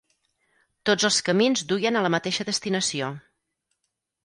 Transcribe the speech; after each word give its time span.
Tots 0.89 1.07
els 1.09 1.19
camins 1.27 1.63
duien 1.73 2.01
a 2.01 2.03
la 2.07 2.13
mateixa 2.17 2.49
destinació. 2.51 3.13